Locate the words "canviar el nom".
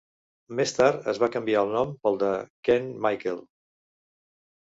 1.35-1.91